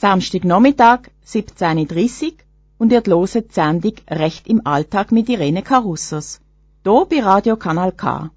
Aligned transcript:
Samstagnachmittag, 0.00 1.10
17.30 1.26 2.26
Uhr 2.26 2.32
und 2.78 2.92
ihr 2.92 3.02
hört 3.04 3.34
die 3.34 3.42
Sendung 3.50 3.94
Recht 4.08 4.46
im 4.46 4.64
Alltag 4.64 5.10
mit 5.10 5.28
Irene 5.28 5.62
Carussos. 5.62 6.40
Hier 6.84 7.06
bei 7.10 7.20
Radio 7.20 7.56
Kanal 7.56 7.90
K. 7.90 8.30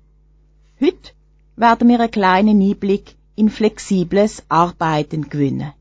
Heute 0.82 1.11
werden 1.57 1.88
wir 1.88 2.00
einen 2.00 2.09
kleinen 2.09 2.61
Einblick 2.63 3.16
in 3.36 3.52
flexibles 3.52 4.41
Arbeiten 4.50 5.29
gewinnen. 5.29 5.73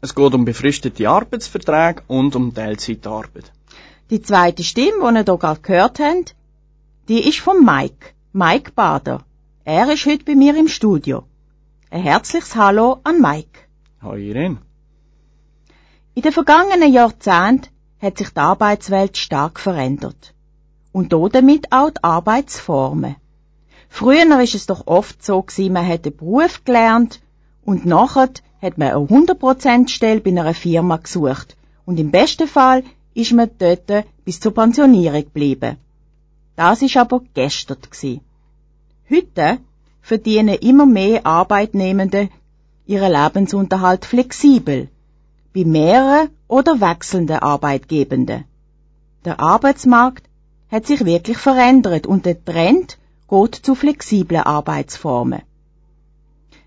Es 0.00 0.12
geht 0.12 0.34
um 0.34 0.44
befristete 0.44 1.08
Arbeitsverträge 1.08 2.02
und 2.08 2.34
um 2.34 2.52
Teilzeitarbeit. 2.52 3.52
Die 4.10 4.22
zweite 4.22 4.64
Stimme, 4.64 5.12
die 5.12 5.18
ihr 5.18 5.24
hier 5.24 5.38
gerade 5.38 5.60
gehört 5.60 6.00
habt, 6.00 6.34
die 7.06 7.28
ist 7.28 7.38
von 7.38 7.64
Mike, 7.64 8.08
Mike 8.32 8.72
Bader. 8.74 9.22
Er 9.62 9.88
ist 9.92 10.04
heute 10.04 10.24
bei 10.24 10.34
mir 10.34 10.56
im 10.56 10.66
Studio. 10.66 11.22
Ein 11.90 12.02
herzliches 12.02 12.56
Hallo 12.56 12.98
an 13.04 13.20
Mike. 13.20 13.60
Hallo 14.02 14.16
Irene. 14.16 14.58
In 16.16 16.22
den 16.22 16.32
vergangenen 16.32 16.94
Jahrzehnten 16.94 17.68
hat 18.00 18.16
sich 18.16 18.30
die 18.30 18.40
Arbeitswelt 18.40 19.18
stark 19.18 19.60
verändert. 19.60 20.32
Und 20.90 21.12
damit 21.12 21.70
auch 21.72 21.90
die 21.90 22.02
Arbeitsformen. 22.02 23.16
Früher 23.90 24.26
war 24.30 24.40
es 24.40 24.64
doch 24.64 24.86
oft 24.86 25.22
so 25.22 25.44
man 25.68 25.86
hat 25.86 26.06
einen 26.06 26.16
Beruf 26.16 26.64
gelernt 26.64 27.20
und 27.66 27.84
nachher 27.84 28.30
hat 28.62 28.78
man 28.78 28.92
eine 28.92 29.06
100% 29.06 29.88
Stelle 29.90 30.20
bei 30.20 30.30
einer 30.30 30.54
Firma 30.54 30.96
gesucht. 30.96 31.54
Und 31.84 32.00
im 32.00 32.10
besten 32.10 32.48
Fall 32.48 32.82
ist 33.12 33.34
man 33.34 33.50
dort 33.58 34.06
bis 34.24 34.40
zur 34.40 34.54
Pensionierung 34.54 35.24
geblieben. 35.24 35.76
Das 36.56 36.80
ist 36.80 36.96
aber 36.96 37.20
gestern 37.34 37.82
gewesen. 37.82 38.22
Heute 39.10 39.58
verdienen 40.00 40.60
immer 40.60 40.86
mehr 40.86 41.26
Arbeitnehmende 41.26 42.30
ihren 42.86 43.12
Lebensunterhalt 43.12 44.06
flexibel 44.06 44.88
bei 45.56 45.64
mehreren 45.64 46.28
oder 46.48 46.82
wechselnden 46.82 47.38
Arbeitgebenden. 47.38 48.44
Der 49.24 49.40
Arbeitsmarkt 49.40 50.28
hat 50.70 50.86
sich 50.86 51.06
wirklich 51.06 51.38
verändert 51.38 52.06
und 52.06 52.26
der 52.26 52.44
Trend 52.44 52.98
geht 53.26 53.54
zu 53.54 53.74
flexiblen 53.74 54.42
Arbeitsformen. 54.42 55.40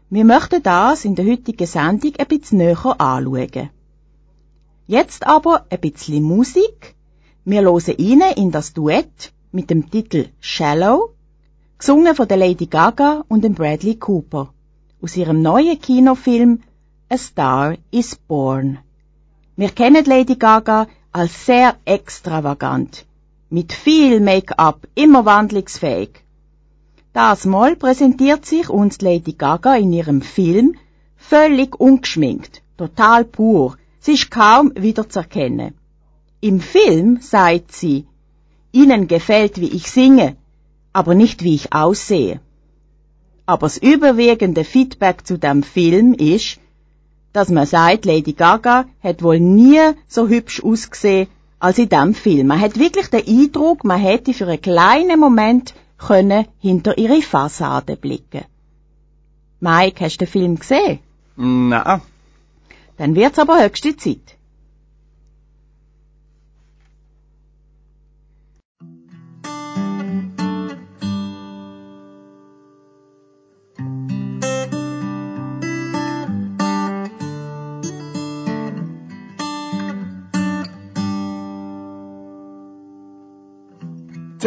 Wir 0.10 0.26
möchten 0.26 0.64
das 0.64 1.06
in 1.06 1.14
der 1.14 1.28
heutigen 1.28 1.68
Sendung 1.68 2.14
ein 2.18 2.26
bisschen 2.26 2.58
näher 2.58 2.96
anschauen. 3.00 3.70
Jetzt 4.88 5.28
aber 5.28 5.68
ein 5.70 5.82
bisschen 5.82 6.24
Musik. 6.24 6.96
Wir 7.46 7.62
hören 7.62 7.96
rein 8.00 8.34
in 8.38 8.50
das 8.50 8.74
Duett 8.74 9.32
mit 9.52 9.70
dem 9.70 9.92
Titel 9.92 10.30
Shallow, 10.40 11.12
gesungen 11.78 12.16
von 12.16 12.28
der 12.28 12.38
Lady 12.38 12.66
Gaga 12.66 13.24
und 13.28 13.44
dem 13.44 13.54
Bradley 13.54 13.98
Cooper, 13.98 14.52
aus 15.00 15.16
ihrem 15.16 15.44
neuen 15.44 15.80
Kinofilm 15.80 16.62
A 17.12 17.18
Star 17.18 17.76
is 17.90 18.16
Born. 18.28 18.78
Wir 19.56 19.70
kennen 19.70 20.06
Lady 20.06 20.36
Gaga 20.36 20.86
als 21.12 21.48
sehr 21.48 21.76
extravagant, 21.84 23.04
mit 23.50 23.74
viel 23.74 24.20
Make-up, 24.20 24.86
immer 24.94 25.26
wandlungsfähig. 25.26 26.12
Das 27.12 27.46
Mal 27.46 27.76
präsentiert 27.76 28.46
sich 28.46 28.70
uns 28.70 29.02
Lady 29.02 29.34
Gaga 29.34 29.76
in 29.78 29.92
ihrem 29.92 30.22
Film 30.22 30.76
völlig 31.18 31.80
ungeschminkt, 31.80 32.62
total 32.78 33.26
pur. 33.26 33.76
Sie 34.00 34.14
ist 34.14 34.30
kaum 34.30 34.72
wiederzuerkennen. 34.76 35.74
Im 36.42 36.62
Film 36.62 37.20
sagt 37.22 37.72
sie, 37.72 38.06
Ihnen 38.72 39.08
gefällt, 39.08 39.60
wie 39.60 39.72
ich 39.80 39.90
singe, 39.90 40.38
aber 40.94 41.16
nicht 41.16 41.44
wie 41.44 41.56
ich 41.56 41.74
aussehe. 41.74 42.40
Aber 43.48 43.66
das 43.66 43.78
überwiegende 43.78 44.64
Feedback 44.64 45.26
zu 45.26 45.40
dem 45.40 45.64
Film 45.64 46.14
ist, 46.14 46.60
dass 47.34 47.50
man 47.50 47.66
sagt, 47.66 48.06
Lady 48.06 48.34
Gaga 48.34 48.86
hat 49.04 49.22
wohl 49.24 49.40
nie 49.40 49.80
so 50.08 50.28
hübsch 50.28 50.64
ausgesehen 50.64 51.28
als 51.60 51.78
in 51.78 51.90
dem 51.90 52.14
Film. 52.14 52.48
Man 52.48 52.60
hat 52.60 52.80
wirklich 52.80 53.08
den 53.08 53.28
Eindruck, 53.28 53.84
man 53.84 54.00
hätte 54.00 54.34
für 54.34 54.48
einen 54.48 54.62
kleinen 54.62 55.20
Moment 55.20 55.74
können 55.98 56.46
hinter 56.60 56.98
ihre 56.98 57.22
Fassade 57.22 57.98
blicken. 57.98 58.46
Mike, 59.60 60.04
hast 60.04 60.16
du 60.22 60.26
den 60.26 60.32
Film 60.32 60.56
gesehen? 60.58 61.00
Nein. 61.36 62.02
Dann 62.98 63.16
wird's 63.16 63.40
aber 63.40 63.64
höchste 63.64 63.96
Zeit. 63.98 64.39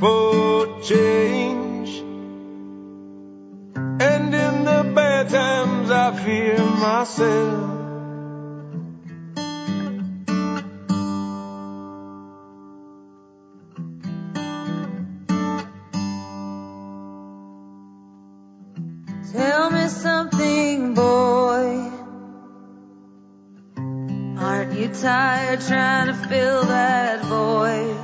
for 0.00 0.80
change. 0.82 1.90
And 3.76 4.34
in 4.34 4.64
the 4.64 4.92
bad 4.94 5.28
times 5.28 5.90
I 5.90 6.16
fear 6.24 6.58
myself. 6.58 7.70
Tell 19.32 19.70
me 19.70 19.88
something, 19.88 20.94
boy. 20.94 21.90
Aren't 24.38 24.72
you 24.78 24.88
tired 24.88 25.60
trying 25.60 26.06
to 26.08 26.14
fill 26.14 26.62
that 26.64 27.24
void? 27.24 28.03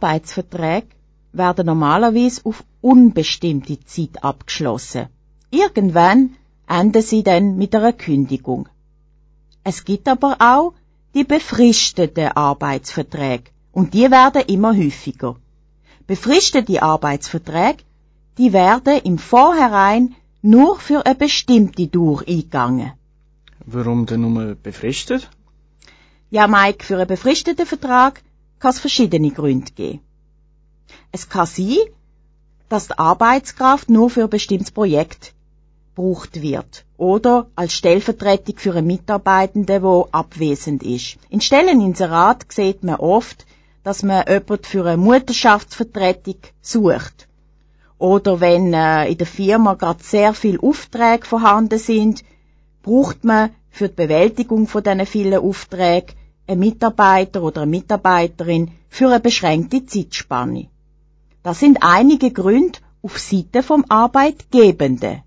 Arbeitsverträge 0.00 0.86
werden 1.32 1.66
normalerweise 1.66 2.40
auf 2.44 2.64
unbestimmte 2.80 3.78
Zeit 3.84 4.24
abgeschlossen. 4.24 5.08
Irgendwann 5.50 6.36
enden 6.66 7.02
sie 7.02 7.22
dann 7.22 7.58
mit 7.58 7.74
einer 7.74 7.92
Kündigung. 7.92 8.68
Es 9.62 9.84
gibt 9.84 10.08
aber 10.08 10.36
auch 10.38 10.72
die 11.14 11.24
befristeten 11.24 12.28
Arbeitsverträge 12.28 13.50
und 13.72 13.92
die 13.92 14.10
werden 14.10 14.42
immer 14.46 14.74
häufiger. 14.74 15.36
Befristete 16.06 16.82
Arbeitsverträge, 16.82 17.82
die 18.38 18.52
werden 18.54 19.02
im 19.04 19.18
Vorhinein 19.18 20.14
nur 20.40 20.78
für 20.78 21.04
eine 21.04 21.14
bestimmte 21.14 21.88
Dauer 21.88 22.22
eingegangen. 22.26 22.92
Warum 23.66 24.06
denn 24.06 24.22
nur 24.22 24.54
befristet? 24.54 25.28
Ja, 26.30 26.46
Mike, 26.46 26.84
für 26.86 26.96
einen 26.96 27.06
befristeten 27.06 27.66
Vertrag 27.66 28.22
kann 28.60 28.70
es 28.70 28.78
verschiedene 28.78 29.30
Gründe 29.30 29.72
geben. 29.72 30.00
Es 31.12 31.28
kann 31.28 31.46
sein, 31.46 31.78
dass 32.68 32.88
die 32.88 32.98
Arbeitskraft 32.98 33.90
nur 33.90 34.10
für 34.10 34.24
ein 34.24 34.30
bestimmtes 34.30 34.70
Projekt 34.70 35.32
gebraucht 35.96 36.40
wird 36.40 36.84
oder 36.96 37.46
als 37.56 37.72
Stellvertretung 37.72 38.58
für 38.58 38.74
einen 38.74 38.86
Mitarbeitenden, 38.86 39.82
der 39.82 40.06
abwesend 40.12 40.82
ist. 40.82 41.16
In 41.30 41.40
Stelleninserat 41.40 42.52
sieht 42.52 42.84
man 42.84 42.96
oft, 42.96 43.46
dass 43.82 44.02
man 44.02 44.24
jemanden 44.28 44.64
für 44.64 44.86
eine 44.86 44.96
Mutterschaftsvertretung 44.98 46.36
sucht. 46.60 47.28
Oder 47.98 48.40
wenn 48.40 48.72
äh, 48.72 49.10
in 49.10 49.18
der 49.18 49.26
Firma 49.26 49.74
gerade 49.74 50.02
sehr 50.02 50.32
viele 50.32 50.62
Aufträge 50.62 51.26
vorhanden 51.26 51.78
sind, 51.78 52.24
braucht 52.82 53.24
man 53.24 53.50
für 53.70 53.88
die 53.88 53.94
Bewältigung 53.94 54.66
von 54.66 54.82
diesen 54.82 55.06
vielen 55.06 55.40
Aufträgen 55.40 56.14
einen 56.50 56.60
Mitarbeiter 56.60 57.42
oder 57.42 57.62
eine 57.62 57.70
Mitarbeiterin 57.70 58.72
für 58.88 59.06
eine 59.06 59.20
beschränkte 59.20 59.86
Zeitspanne. 59.86 60.68
Das 61.42 61.60
sind 61.60 61.78
einige 61.80 62.32
Gründe 62.32 62.80
auf 63.02 63.18
Seite 63.18 63.62
vom 63.62 63.84
Arbeitgebenden. 63.88 65.22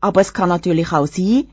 Aber 0.00 0.20
es 0.20 0.32
kann 0.32 0.48
natürlich 0.48 0.92
auch 0.92 1.06
sein, 1.06 1.48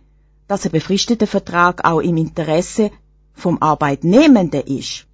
dass 0.48 0.66
ein 0.66 0.72
befristeter 0.72 1.26
Vertrag 1.26 1.84
auch 1.84 2.00
im 2.00 2.18
Interesse 2.18 2.92
vom 3.34 3.62
Arbeitnehmenden 3.62 4.62
ist. 4.62 5.08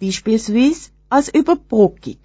Beispielsweise 0.00 0.90
als 1.10 1.28
Überbrückung. 1.28 2.18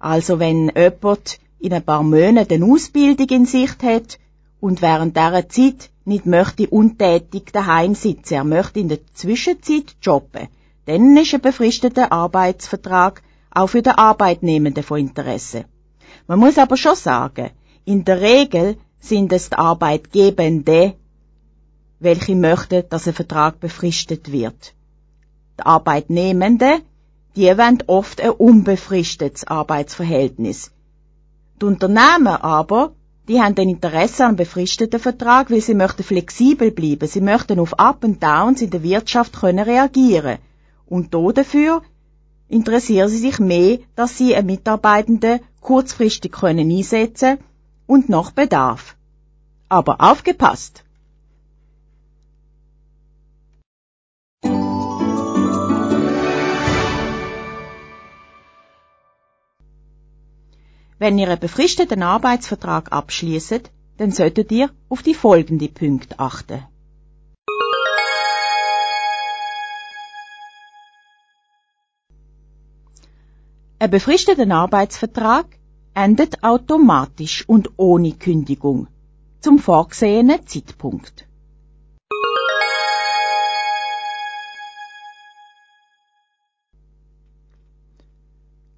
Also 0.00 0.40
wenn 0.40 0.72
jemand 0.74 1.38
in 1.60 1.72
ein 1.72 1.84
paar 1.84 2.02
Monaten 2.02 2.62
eine 2.62 2.72
Ausbildung 2.72 3.28
in 3.28 3.46
Sicht 3.46 3.82
hat 3.82 4.18
und 4.60 4.82
während 4.82 5.16
dieser 5.16 5.48
Zeit 5.48 5.90
nicht 6.08 6.26
möchte 6.26 6.68
untätig 6.68 7.52
daheim 7.52 7.94
sitzen, 7.94 8.34
er 8.34 8.44
möchte 8.44 8.80
in 8.80 8.88
der 8.88 8.98
Zwischenzeit 9.14 9.96
jobben, 10.02 10.48
dann 10.86 11.16
ist 11.16 11.34
ein 11.34 11.40
befristeter 11.40 12.12
Arbeitsvertrag 12.12 13.22
auch 13.50 13.68
für 13.68 13.82
den 13.82 13.92
Arbeitnehmenden 13.92 14.82
von 14.82 14.98
Interesse. 14.98 15.66
Man 16.26 16.38
muss 16.38 16.58
aber 16.58 16.76
schon 16.76 16.96
sagen, 16.96 17.50
in 17.84 18.04
der 18.04 18.20
Regel 18.20 18.76
sind 19.00 19.32
es 19.32 19.50
die 19.50 19.56
Arbeitgebende, 19.56 20.94
welche 22.00 22.36
möchten, 22.36 22.88
dass 22.88 23.06
ein 23.06 23.14
Vertrag 23.14 23.60
befristet 23.60 24.30
wird. 24.32 24.74
Die 25.58 25.66
Arbeitnehmenden, 25.66 26.82
die 27.36 27.46
wollen 27.46 27.82
oft 27.86 28.20
ein 28.20 28.30
unbefristetes 28.30 29.46
Arbeitsverhältnis. 29.46 30.70
Die 31.60 31.64
Unternehmen 31.64 32.28
aber, 32.28 32.92
die 33.28 33.40
haben 33.40 33.54
ein 33.58 33.68
Interesse 33.68 34.24
an 34.24 34.36
befristeten 34.36 34.98
Vertrag, 34.98 35.50
weil 35.50 35.60
sie 35.60 35.74
möchten 35.74 36.02
flexibel 36.02 36.70
bleiben, 36.70 37.06
sie 37.06 37.20
möchten 37.20 37.60
auf 37.60 37.78
Up 37.78 38.02
and 38.02 38.22
Downs 38.22 38.62
in 38.62 38.70
der 38.70 38.82
Wirtschaft 38.82 39.34
können 39.38 39.58
reagieren. 39.58 40.38
Und 40.86 41.12
dafür 41.12 41.82
interessieren 42.48 43.10
sie 43.10 43.18
sich 43.18 43.38
mehr, 43.38 43.78
dass 43.94 44.16
sie 44.16 44.34
einen 44.34 44.46
Mitarbeitenden 44.46 45.40
kurzfristig 45.60 46.32
können 46.32 46.70
einsetzen 46.70 47.38
und 47.86 48.08
nach 48.08 48.30
Bedarf. 48.30 48.96
Aber 49.68 50.00
aufgepasst! 50.00 50.84
Wenn 60.98 61.18
ihr 61.18 61.28
einen 61.28 61.38
befristeten 61.38 62.02
Arbeitsvertrag 62.02 62.90
abschließt, 62.92 63.70
dann 63.98 64.10
solltet 64.10 64.50
ihr 64.50 64.70
auf 64.88 65.02
die 65.02 65.14
folgenden 65.14 65.72
Punkte 65.72 66.18
achten. 66.18 66.64
Ein 73.80 73.90
befristeter 73.92 74.50
Arbeitsvertrag 74.50 75.46
endet 75.94 76.42
automatisch 76.42 77.48
und 77.48 77.70
ohne 77.76 78.12
Kündigung 78.12 78.88
zum 79.40 79.60
vorgesehenen 79.60 80.44
Zeitpunkt. 80.48 81.27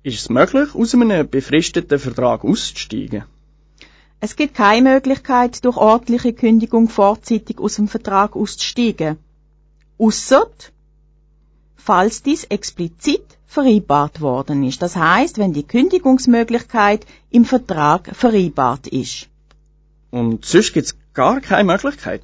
Ist 0.02 0.20
es 0.20 0.30
möglich, 0.30 0.74
aus 0.74 0.94
einem 0.94 1.28
befristeten 1.28 1.98
Vertrag 1.98 2.42
auszusteigen? 2.44 3.24
Es 4.18 4.34
gibt 4.36 4.54
keine 4.54 4.90
Möglichkeit, 4.94 5.64
durch 5.64 5.76
ordentliche 5.76 6.32
Kündigung 6.32 6.88
vorzeitig 6.88 7.58
aus 7.58 7.76
dem 7.76 7.88
Vertrag 7.88 8.34
auszusteigen. 8.34 9.18
Ausser, 9.98 10.46
falls 11.76 12.22
dies 12.22 12.44
explizit 12.44 13.24
vereinbart 13.46 14.20
worden 14.20 14.62
ist. 14.62 14.80
Das 14.80 14.96
heißt, 14.96 15.36
wenn 15.36 15.52
die 15.52 15.64
Kündigungsmöglichkeit 15.64 17.04
im 17.30 17.44
Vertrag 17.44 18.14
vereinbart 18.14 18.86
ist. 18.86 19.28
Und 20.10 20.44
sonst 20.44 20.72
gibt's 20.72 20.96
gar 21.12 21.40
keine 21.40 21.64
Möglichkeit. 21.64 22.22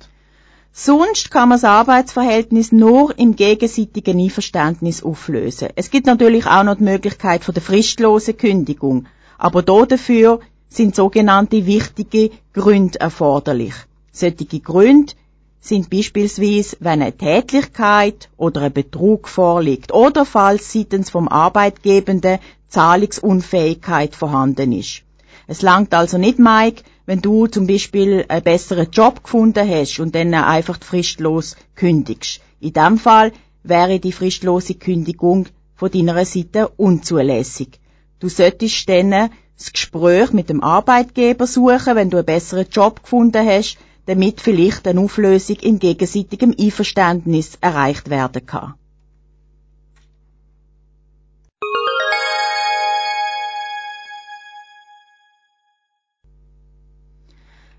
Sonst 0.79 1.31
kann 1.31 1.49
man 1.49 1.57
das 1.57 1.65
Arbeitsverhältnis 1.65 2.71
nur 2.71 3.19
im 3.19 3.35
gegenseitigen 3.35 4.21
Einverständnis 4.21 5.03
auflösen. 5.03 5.71
Es 5.75 5.89
gibt 5.89 6.05
natürlich 6.07 6.45
auch 6.45 6.65
noch 6.65 6.75
die 6.75 6.85
Möglichkeit 6.85 7.45
von 7.45 7.55
der 7.55 7.63
fristlosen 7.63 8.37
Kündigung, 8.37 9.07
aber 9.39 9.63
dafür 9.63 10.41
sind 10.69 10.95
sogenannte 10.95 11.65
wichtige 11.65 12.31
Gründe 12.53 13.01
erforderlich. 13.01 13.73
Solche 14.13 14.61
Gründe 14.61 15.15
sind 15.63 15.89
beispielsweise, 15.89 16.77
wenn 16.81 17.01
eine 17.01 17.17
Tätlichkeit 17.17 18.29
oder 18.37 18.61
ein 18.61 18.73
Betrug 18.75 19.29
vorliegt 19.29 19.95
oder 19.95 20.27
falls 20.27 20.75
seitens 20.75 21.09
vom 21.09 21.27
Arbeitgebenden 21.29 22.39
Zahlungsunfähigkeit 22.69 24.15
vorhanden 24.15 24.73
ist. 24.73 25.05
Es 25.47 25.63
langt 25.63 25.95
also 25.95 26.19
nicht, 26.19 26.39
Mike, 26.39 26.83
wenn 27.07 27.23
du 27.23 27.47
zum 27.47 27.67
Beispiel 27.67 28.25
einen 28.29 28.43
besseren 28.43 28.91
Job 28.91 29.23
gefunden 29.23 29.69
hast 29.69 30.01
und 30.01 30.15
dann 30.15 30.35
einfach 30.35 30.79
fristlos 30.83 31.57
kündigst. 31.75 32.41
In 32.61 32.73
dem 32.73 32.99
Fall 32.99 33.33
wäre 33.63 34.01
die 34.01 34.13
fristlose 34.13 34.75
Kündigung 34.75 35.47
von 35.75 35.91
deiner 35.91 36.25
Seite 36.25 36.69
unzulässig. 36.69 37.81
Du 38.19 38.29
solltest 38.29 38.89
dann 38.89 39.31
das 39.57 39.73
Gespräch 39.73 40.33
mit 40.33 40.49
dem 40.49 40.63
Arbeitgeber 40.63 41.47
suchen, 41.47 41.97
wenn 41.97 42.11
du 42.11 42.19
einen 42.19 42.27
besseren 42.27 42.67
Job 42.71 43.03
gefunden 43.03 43.47
hast, 43.47 43.79
damit 44.07 44.41
vielleicht 44.41 44.87
eine 44.87 45.01
Auflösung 45.01 45.57
in 45.57 45.79
gegenseitigem 45.79 46.55
Einverständnis 46.59 47.59
erreicht 47.61 48.11
werden 48.11 48.47
kann. 48.47 48.75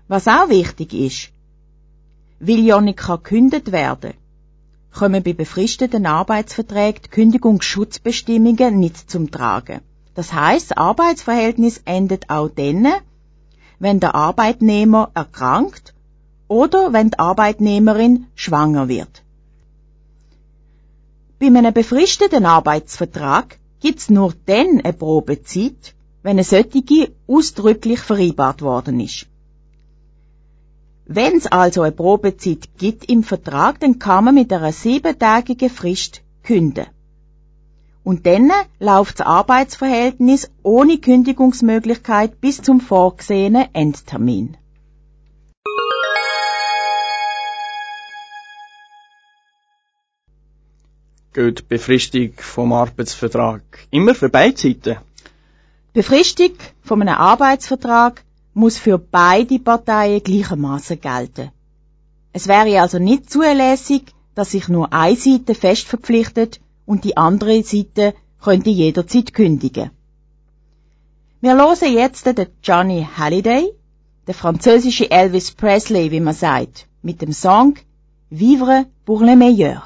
Was 0.08 0.26
auch 0.26 0.48
wichtig 0.48 0.92
ist, 0.94 1.30
weil 2.40 2.60
ja 2.60 2.80
nicht 2.80 2.98
gekündigt 2.98 3.72
werden 3.72 4.14
kommen 4.98 5.22
bei 5.22 5.32
befristeten 5.32 6.06
Arbeitsverträgen 6.06 7.02
die 7.04 7.10
Kündigungsschutzbestimmungen 7.10 8.78
nicht 8.80 9.10
zum 9.10 9.30
Tragen. 9.30 9.80
Das 10.14 10.32
heißt, 10.32 10.72
das 10.72 10.76
Arbeitsverhältnis 10.76 11.82
endet 11.84 12.28
auch 12.30 12.48
dann, 12.48 12.88
wenn 13.78 14.00
der 14.00 14.16
Arbeitnehmer 14.16 15.10
erkrankt 15.14 15.94
oder 16.48 16.92
wenn 16.92 17.10
die 17.10 17.18
Arbeitnehmerin 17.18 18.26
schwanger 18.34 18.88
wird. 18.88 19.22
Bei 21.38 21.46
einem 21.46 21.72
befristeten 21.72 22.46
Arbeitsvertrag 22.46 23.58
gibt's 23.80 24.10
nur 24.10 24.34
dann 24.46 24.80
eine 24.82 24.92
Probezeit, 24.92 25.94
wenn 26.24 26.32
eine 26.32 26.44
solche 26.44 27.12
ausdrücklich 27.28 28.00
vereinbart 28.00 28.62
worden 28.62 28.98
ist. 28.98 29.26
Wenn 31.10 31.38
es 31.38 31.46
also 31.46 31.80
eine 31.80 31.92
Probezeit 31.92 32.68
gibt 32.76 33.06
im 33.06 33.22
Vertrag, 33.22 33.80
dann 33.80 33.98
kann 33.98 34.24
man 34.24 34.34
mit 34.34 34.52
einer 34.52 34.72
siebentägigen 34.72 35.70
Frist 35.70 36.20
kündigen. 36.42 36.92
Und 38.04 38.26
dann 38.26 38.52
läuft 38.78 39.20
das 39.20 39.26
Arbeitsverhältnis 39.26 40.50
ohne 40.62 40.98
Kündigungsmöglichkeit 40.98 42.42
bis 42.42 42.60
zum 42.60 42.82
vorgesehenen 42.82 43.68
Endtermin. 43.72 44.58
Die 51.34 51.54
Befristung 51.66 52.32
vom 52.36 52.74
Arbeitsvertrag 52.74 53.62
immer 53.90 54.14
für 54.14 54.28
beide 54.28 54.58
Seiten? 54.58 54.98
Befristung 55.94 56.52
von 56.82 57.00
einem 57.00 57.14
Arbeitsvertrag 57.14 58.24
muss 58.58 58.76
für 58.76 58.98
beide 58.98 59.58
Parteien 59.60 60.22
gleichermaßen 60.22 61.00
gelten. 61.00 61.50
Es 62.32 62.48
wäre 62.48 62.80
also 62.80 62.98
nicht 62.98 63.30
zulässig, 63.30 64.02
dass 64.34 64.50
sich 64.50 64.68
nur 64.68 64.92
eine 64.92 65.16
Seite 65.16 65.54
fest 65.54 65.86
verpflichtet 65.86 66.60
und 66.84 67.04
die 67.04 67.16
andere 67.16 67.62
Seite 67.62 68.14
könnte 68.40 68.70
jederzeit 68.70 69.32
kündigen. 69.32 69.90
Wir 71.40 71.54
hören 71.56 71.92
jetzt 71.92 72.26
den 72.26 72.48
Johnny 72.62 73.06
Halliday, 73.16 73.72
der 74.26 74.34
französische 74.34 75.10
Elvis 75.10 75.52
Presley, 75.52 76.10
wie 76.10 76.20
man 76.20 76.34
sagt, 76.34 76.86
mit 77.02 77.22
dem 77.22 77.32
Song 77.32 77.74
Vivre 78.28 78.86
pour 79.06 79.22
le 79.22 79.36
meilleur. 79.36 79.82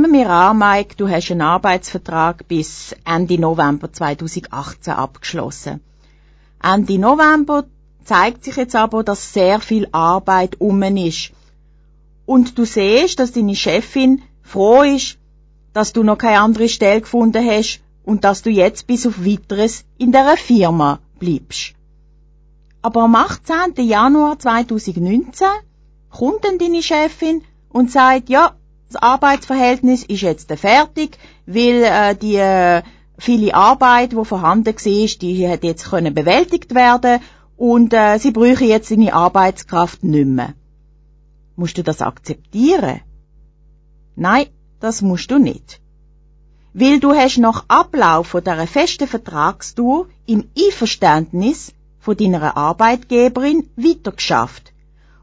Nehmen 0.00 0.14
wir 0.14 0.30
an, 0.30 0.56
Mike, 0.56 0.94
du 0.96 1.10
hast 1.10 1.30
einen 1.30 1.42
Arbeitsvertrag 1.42 2.48
bis 2.48 2.96
Ende 3.04 3.38
November 3.38 3.92
2018 3.92 4.94
abgeschlossen. 4.94 5.82
Ende 6.62 6.98
November 6.98 7.66
zeigt 8.02 8.44
sich 8.44 8.56
jetzt 8.56 8.74
aber, 8.74 9.04
dass 9.04 9.34
sehr 9.34 9.60
viel 9.60 9.88
Arbeit 9.92 10.58
um 10.58 10.82
ist. 10.82 11.32
Und 12.24 12.56
du 12.56 12.64
siehst, 12.64 13.18
dass 13.18 13.32
deine 13.32 13.54
Chefin 13.54 14.22
froh 14.40 14.84
ist, 14.84 15.18
dass 15.74 15.92
du 15.92 16.02
noch 16.02 16.16
keine 16.16 16.40
andere 16.40 16.70
Stelle 16.70 17.02
gefunden 17.02 17.46
hast 17.46 17.82
und 18.02 18.24
dass 18.24 18.40
du 18.40 18.48
jetzt 18.48 18.86
bis 18.86 19.06
auf 19.06 19.22
weiteres 19.22 19.84
in 19.98 20.12
der 20.12 20.38
Firma 20.38 21.00
bleibst. 21.18 21.74
Aber 22.80 23.02
am 23.02 23.16
18. 23.16 23.74
Januar 23.86 24.38
2019 24.38 25.46
kommt 26.08 26.42
dann 26.46 26.56
deine 26.56 26.82
Chefin 26.82 27.42
und 27.68 27.90
sagt, 27.90 28.30
ja, 28.30 28.54
das 28.90 29.00
Arbeitsverhältnis 29.00 30.02
ist 30.02 30.22
jetzt 30.22 30.50
fertig, 30.52 31.16
weil 31.46 31.84
äh, 31.84 32.16
die 32.16 32.34
äh, 32.34 32.82
viele 33.18 33.54
Arbeit, 33.54 34.12
die 34.12 34.24
vorhanden 34.24 34.74
war, 34.74 35.18
die 35.20 35.48
hat 35.48 35.62
jetzt 35.62 35.90
können 35.90 36.12
bewältigt 36.12 36.74
werden 36.74 37.20
und 37.56 37.92
äh, 37.92 38.18
sie 38.18 38.32
bräuchten 38.32 38.66
jetzt 38.66 38.90
deine 38.90 39.14
Arbeitskraft 39.14 40.02
nicht 40.02 40.26
mehr. 40.26 40.54
Musst 41.54 41.78
du 41.78 41.84
das 41.84 42.02
akzeptieren? 42.02 43.00
Nein, 44.16 44.46
das 44.80 45.02
musst 45.02 45.30
du 45.30 45.38
nicht. 45.38 45.80
Weil 46.72 46.98
du 46.98 47.12
hast 47.12 47.38
nach 47.38 47.64
Ablauf 47.68 48.26
von 48.28 48.42
dieser 48.42 48.66
festen 48.66 49.06
Vertragstour 49.06 50.08
im 50.26 50.48
Einverständnis 50.58 51.72
von 52.00 52.16
deiner 52.16 52.56
Arbeitgeberin 52.56 53.70
weitergeschafft. 53.76 54.72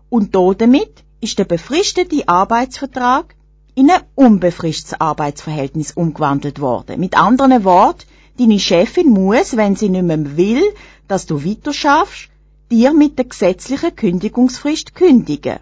Und 0.09 0.35
damit 0.35 1.03
ist 1.19 1.37
der 1.37 1.45
befristete 1.45 2.27
Arbeitsvertrag 2.29 3.35
in 3.77 3.91
ein 3.91 4.01
unbefristetes 4.15 4.99
Arbeitsverhältnis 4.99 5.91
umgewandelt 5.91 6.59
worden. 6.59 6.99
Mit 6.99 7.15
anderen 7.15 7.63
Worten, 7.63 8.07
deine 8.39 8.57
Chefin 8.59 9.09
muss, 9.09 9.55
wenn 9.55 9.75
sie 9.75 9.89
nicht 9.89 10.01
mehr 10.01 10.35
will, 10.35 10.63
dass 11.07 11.27
du 11.27 11.45
weiter 11.45 11.73
schaffst, 11.73 12.29
dir 12.71 12.91
mit 12.91 13.19
der 13.19 13.25
gesetzlichen 13.25 13.95
Kündigungsfrist 13.95 14.95
kündigen. 14.95 15.59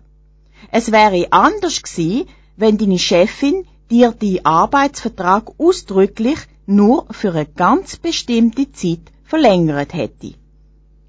Es 0.72 0.94
wäre 0.94 1.28
anders 1.32 1.82
gewesen, 1.82 2.30
wenn 2.56 2.78
deine 2.78 3.00
Chefin 3.00 3.68
dir 3.92 4.14
die 4.14 4.46
Arbeitsvertrag 4.46 5.52
ausdrücklich 5.58 6.40
nur 6.66 7.08
für 7.12 7.34
eine 7.34 7.46
ganz 7.46 7.98
bestimmte 7.98 8.72
Zeit 8.72 9.12
verlängert 9.26 9.94
hätte. 9.94 10.36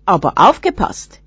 Aber 0.07 0.33
aufgepasst! 0.35 1.21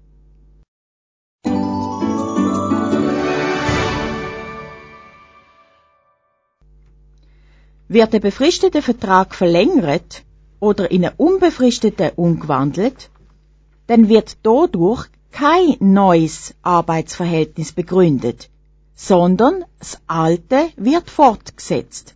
Wird 7.92 8.14
der 8.14 8.20
befristete 8.20 8.84
Vertrag 8.84 9.34
verlängert 9.34 10.24
oder 10.60 10.92
in 10.92 11.06
einen 11.06 11.16
unbefristeten 11.18 12.12
umgewandelt, 12.16 13.10
dann 13.88 14.10
wird 14.10 14.38
dadurch 14.44 15.08
kein 15.32 15.76
neues 15.80 16.54
Arbeitsverhältnis 16.62 17.72
begründet, 17.72 18.50
sondern 18.94 19.66
das 19.80 19.98
alte 20.06 20.70
wird 20.78 21.10
fortgesetzt. 21.10 22.16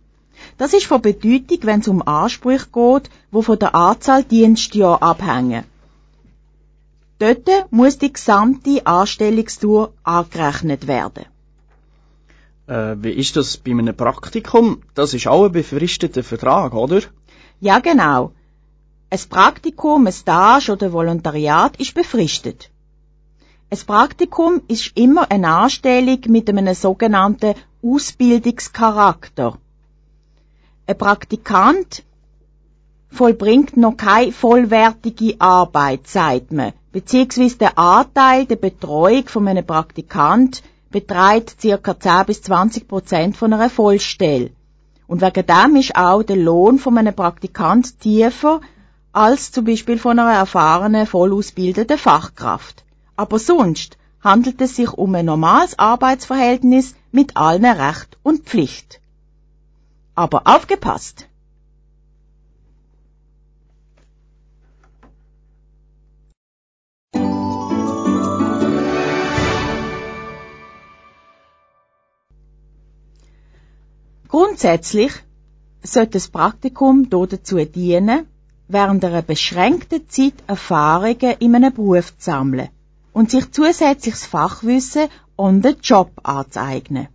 Das 0.58 0.74
ist 0.74 0.86
von 0.86 1.02
Bedeutung, 1.02 1.58
wenn 1.62 1.80
es 1.80 1.88
um 1.88 2.06
Ansprüche 2.06 2.68
geht, 2.72 3.10
wo 3.32 3.42
von 3.42 3.58
der 3.58 3.74
Anzahl 3.74 4.22
Dienstjahre 4.22 5.02
abhängen. 5.02 5.64
Dort 7.18 7.48
muss 7.70 7.98
die 7.98 8.12
gesamte 8.12 8.86
Anstellungstour 8.86 9.92
angerechnet 10.04 10.86
werden. 10.86 11.24
Äh, 12.66 12.96
wie 12.98 13.10
ist 13.10 13.36
das 13.36 13.56
bei 13.56 13.72
einem 13.72 13.96
Praktikum? 13.96 14.82
Das 14.94 15.14
ist 15.14 15.26
auch 15.26 15.44
ein 15.44 15.52
befristeter 15.52 16.22
Vertrag, 16.22 16.74
oder? 16.74 17.00
Ja, 17.60 17.78
genau. 17.80 18.32
Ein 19.10 19.20
Praktikum, 19.28 20.06
ein 20.06 20.12
Stage 20.12 20.72
oder 20.72 20.92
Volontariat 20.92 21.76
ist 21.76 21.94
befristet. 21.94 22.70
Ein 23.70 23.78
Praktikum 23.86 24.62
ist 24.68 24.92
immer 24.96 25.30
eine 25.30 25.48
Anstellung 25.48 26.20
mit 26.28 26.48
einem 26.48 26.74
sogenannten 26.74 27.54
Ausbildungscharakter. 27.82 29.58
Ein 30.86 30.98
Praktikant 30.98 32.02
vollbringt 33.10 33.76
noch 33.76 33.96
keine 33.96 34.32
vollwertige 34.32 35.40
Arbeit, 35.40 36.06
sagt 36.08 36.52
man, 36.52 36.72
beziehungsweise 36.92 37.58
der 37.58 37.78
Anteil 37.78 38.46
der 38.46 38.56
Betreuung 38.56 39.28
von 39.28 39.48
einem 39.48 39.66
Praktikant 39.66 40.62
beträgt 40.94 41.56
ca. 41.60 41.98
10 41.98 42.26
bis 42.26 42.42
20 42.42 42.86
Prozent 42.86 43.36
von 43.36 43.52
einer 43.52 43.68
Vollstelle. 43.68 44.52
Und 45.08 45.22
wegen 45.22 45.44
dem 45.44 45.74
ist 45.74 45.96
auch 45.96 46.22
der 46.22 46.36
Lohn 46.36 46.78
von 46.78 46.96
einem 46.96 47.16
Praktikant 47.16 47.98
tiefer 47.98 48.60
als 49.12 49.50
zum 49.50 49.64
Beispiel 49.64 49.98
von 49.98 50.20
einer 50.20 50.38
erfahrenen, 50.38 51.08
vollausbildeten 51.08 51.98
Fachkraft. 51.98 52.84
Aber 53.16 53.40
sonst 53.40 53.98
handelt 54.20 54.60
es 54.60 54.76
sich 54.76 54.92
um 54.92 55.16
ein 55.16 55.26
normales 55.26 55.76
Arbeitsverhältnis 55.80 56.94
mit 57.10 57.36
allen 57.36 57.64
Recht 57.64 58.16
und 58.22 58.44
Pflicht. 58.44 59.00
Aber 60.14 60.42
aufgepasst! 60.44 61.26
Grundsätzlich 74.34 75.12
sollte 75.84 76.14
das 76.14 76.26
Praktikum 76.26 77.08
dazu 77.08 77.64
dienen, 77.64 78.26
während 78.66 79.04
einer 79.04 79.22
beschränkten 79.22 80.08
Zeit 80.08 80.34
Erfahrungen 80.48 81.36
in 81.38 81.54
einem 81.54 81.72
Beruf 81.72 82.06
zu 82.18 82.32
sammeln 82.32 82.68
und 83.12 83.30
sich 83.30 83.52
zusätzliches 83.52 84.26
Fachwissen 84.26 85.06
on 85.36 85.62
the 85.62 85.76
Job 85.80 86.10
anzueignen. 86.24 87.06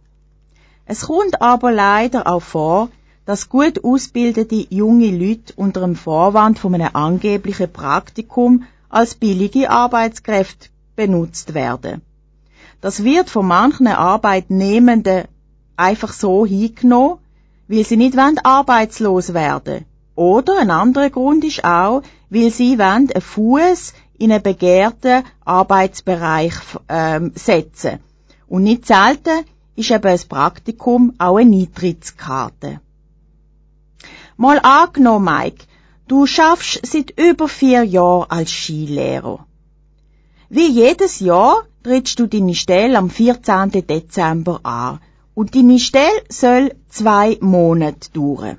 Es 0.86 1.08
kommt 1.08 1.42
aber 1.42 1.74
leider 1.74 2.26
auch 2.26 2.42
vor, 2.42 2.88
dass 3.26 3.50
gut 3.50 3.84
ausgebildete 3.84 4.68
junge 4.70 5.12
Leute 5.12 5.52
unter 5.58 5.82
dem 5.82 5.98
Vorwand 5.98 6.58
von 6.58 6.74
einem 6.74 6.96
angeblichen 6.96 7.70
Praktikum 7.70 8.64
als 8.88 9.16
billige 9.16 9.70
Arbeitskräfte 9.70 10.70
benutzt 10.96 11.54
werden. 11.54 12.02
Das 12.80 13.04
wird 13.04 13.30
von 13.30 13.46
manchen 13.46 13.88
Arbeitnehmenden 13.88 15.26
einfach 15.80 16.14
so 16.14 16.46
hingenommen, 16.46 17.20
weil 17.68 17.86
sie 17.86 17.98
nicht 17.98 18.18
wollen 18.18 18.40
arbeitslos 18.44 19.34
werden. 19.34 19.86
Oder 20.16 20.60
ein 20.60 20.72
anderer 20.72 21.10
Grund 21.10 21.46
ist 21.46 21.64
auch, 21.64 22.04
weil 22.30 22.52
sie 22.52 22.78
wollen 22.78 23.10
einen 23.10 23.22
Fuß 23.22 23.94
in 24.18 24.32
einen 24.32 24.44
begehrten 24.44 25.24
Arbeitsbereich 25.46 26.54
ähm, 26.90 27.32
setzen. 27.36 28.00
Und 28.48 28.64
nicht 28.64 28.86
selten 28.86 29.46
ist 29.76 29.92
eben 29.92 30.08
ein 30.08 30.20
Praktikum 30.28 31.14
auch 31.18 31.38
eine 31.38 31.56
Eintrittskarte. 31.56 32.82
Mal 34.36 34.60
angenommen, 34.60 35.26
Mike, 35.26 35.66
du 36.08 36.26
schaffst 36.26 36.86
seit 36.86 37.12
über 37.18 37.48
vier 37.48 37.84
Jahren 37.84 38.30
als 38.30 38.52
Skilehrer. 38.52 39.46
Wie 40.50 40.68
jedes 40.68 41.20
Jahr 41.20 41.64
trittst 41.84 42.20
du 42.20 42.28
deine 42.28 42.56
Stelle 42.56 42.98
am 42.98 43.10
14. 43.10 43.72
Dezember 43.88 44.60
an 44.64 45.00
und 45.40 45.56
deine 45.56 45.80
Stelle 45.80 46.22
soll 46.28 46.76
zwei 46.90 47.38
Monate 47.40 48.10
dauern. 48.12 48.58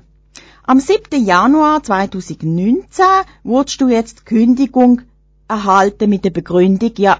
Am 0.63 0.79
7. 0.79 1.23
Januar 1.23 1.83
2019 1.83 3.05
wurdest 3.43 3.81
du 3.81 3.87
jetzt 3.87 4.21
die 4.21 4.25
Kündigung 4.25 5.01
erhalten 5.47 6.09
mit 6.09 6.25
der 6.25 6.31
Begründung, 6.31 6.93
ja, 6.97 7.19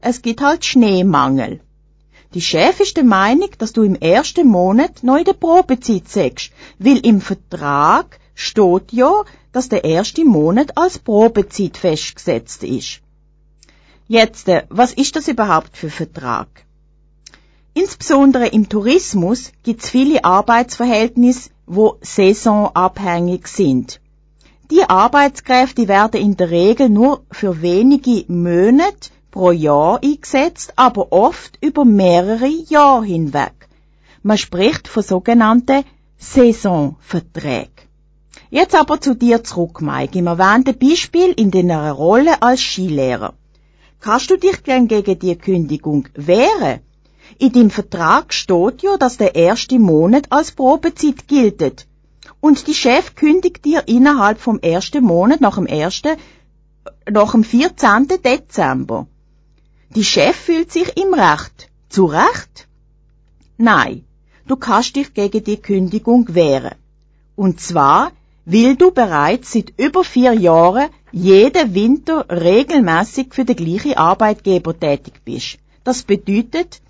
es 0.00 0.22
gibt 0.22 0.40
halt 0.40 0.64
Schneemangel. 0.64 1.60
Die 2.32 2.40
Chef 2.40 2.80
ist 2.80 2.96
der 2.96 3.04
Meinung, 3.04 3.50
dass 3.58 3.74
du 3.74 3.82
im 3.82 3.96
ersten 3.96 4.48
Monat 4.48 5.02
noch 5.02 5.18
in 5.18 5.26
der 5.26 5.34
Probezeit 5.34 6.08
sagst, 6.08 6.50
weil 6.78 7.04
im 7.06 7.20
Vertrag 7.20 8.18
steht 8.34 8.92
ja, 8.92 9.12
dass 9.52 9.68
der 9.68 9.84
erste 9.84 10.24
Monat 10.24 10.78
als 10.78 10.98
Probezeit 10.98 11.76
festgesetzt 11.76 12.64
ist. 12.64 13.02
Jetzt, 14.08 14.48
äh, 14.48 14.62
was 14.70 14.94
ist 14.94 15.16
das 15.16 15.28
überhaupt 15.28 15.76
für 15.76 15.90
Vertrag? 15.90 16.48
Insbesondere 17.74 18.48
im 18.48 18.68
Tourismus 18.68 19.52
gibt 19.62 19.82
es 19.82 19.90
viele 19.90 20.24
Arbeitsverhältnisse, 20.24 21.50
wo 21.66 21.96
saisonabhängig 22.02 23.46
sind. 23.46 24.00
Die 24.70 24.84
Arbeitskräfte 24.88 25.88
werden 25.88 26.20
in 26.20 26.36
der 26.36 26.50
Regel 26.50 26.90
nur 26.90 27.22
für 27.30 27.62
wenige 27.62 28.30
Monate 28.30 29.10
pro 29.30 29.52
Jahr 29.52 30.00
eingesetzt, 30.04 30.74
aber 30.76 31.12
oft 31.12 31.56
über 31.62 31.86
mehrere 31.86 32.46
Jahre 32.46 33.04
hinweg. 33.04 33.68
Man 34.22 34.36
spricht 34.36 34.86
von 34.86 35.02
sogenannten 35.02 35.84
Saisonverträgen. 36.18 37.72
Jetzt 38.50 38.74
aber 38.74 39.00
zu 39.00 39.14
dir 39.14 39.42
zurück, 39.44 39.80
Mike, 39.80 40.18
im 40.18 40.26
erwähnten 40.26 40.78
Beispiel 40.78 41.32
in 41.32 41.50
deiner 41.50 41.90
Rolle 41.92 42.42
als 42.42 42.60
Skilehrer. 42.60 43.32
Kannst 44.00 44.30
du 44.30 44.36
dich 44.36 44.62
denn 44.62 44.88
gegen 44.88 45.18
die 45.18 45.36
Kündigung 45.36 46.08
wehren? 46.14 46.80
In 47.38 47.52
deinem 47.52 47.70
Vertrag 47.70 48.32
steht 48.32 48.82
ja, 48.82 48.96
dass 48.96 49.16
der 49.16 49.34
erste 49.34 49.78
Monat 49.78 50.26
als 50.30 50.52
Probezeit 50.52 51.28
gilt. 51.28 51.86
Und 52.40 52.66
die 52.66 52.74
Chef 52.74 53.14
kündigt 53.14 53.64
dir 53.64 53.86
innerhalb 53.86 54.40
vom 54.40 54.58
ersten 54.58 55.04
Monat 55.04 55.40
nach 55.40 55.56
dem 55.56 55.66
ersten, 55.66 56.16
nach 57.10 57.32
dem 57.32 57.44
14. 57.44 58.08
Dezember. 58.24 59.06
Die 59.94 60.04
Chef 60.04 60.36
fühlt 60.36 60.72
sich 60.72 60.96
im 60.96 61.14
Recht. 61.14 61.68
Zu 61.88 62.06
Recht? 62.06 62.68
Nein, 63.58 64.04
du 64.46 64.56
kannst 64.56 64.96
dich 64.96 65.12
gegen 65.14 65.44
die 65.44 65.58
Kündigung 65.58 66.34
wehren. 66.34 66.74
Und 67.36 67.60
zwar, 67.60 68.12
weil 68.44 68.76
du 68.76 68.90
bereits 68.90 69.52
seit 69.52 69.72
über 69.78 70.02
vier 70.02 70.32
Jahren 70.32 70.88
jeden 71.12 71.74
Winter 71.74 72.26
regelmäßig 72.28 73.34
für 73.34 73.44
den 73.44 73.56
gleichen 73.56 73.96
Arbeitgeber 73.96 74.78
tätig 74.78 75.20
bist. 75.24 75.58
Das 75.84 76.02
bedeutet, 76.02 76.80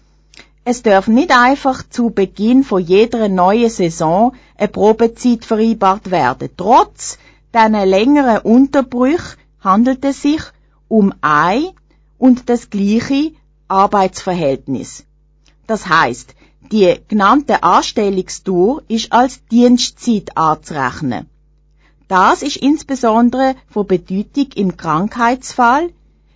es 0.65 0.83
darf 0.83 1.09
nicht 1.09 1.33
einfach 1.33 1.83
zu 1.89 2.11
Beginn 2.11 2.63
von 2.63 2.81
jeder 2.81 3.29
neuen 3.29 3.69
Saison 3.69 4.35
eine 4.57 4.69
Probezeit 4.69 5.45
vereinbart 5.45 6.11
werden. 6.11 6.51
Trotz 6.57 7.19
diesen 7.53 7.89
längeren 7.89 8.39
Unterbrüchen 8.39 9.39
handelt 9.61 10.05
es 10.05 10.23
sich 10.23 10.41
um 10.89 11.13
ein 11.21 11.71
und 12.17 12.49
das 12.49 12.71
gleiche 12.71 13.33
Arbeitsverhältnis. 13.67 15.05
Das 15.67 15.89
heißt, 15.89 16.35
die 16.71 16.97
genannte 17.09 17.63
Anstellungstour 17.65 18.83
ist 18.87 19.13
als 19.13 19.45
Dienstzeit 19.47 20.37
anzurechnen. 20.37 21.29
Das 22.07 22.43
ist 22.43 22.57
insbesondere 22.57 23.57
von 23.69 23.87
Bedeutung 23.87 24.49
im 24.55 24.77
Krankheitsfall, 24.77 25.91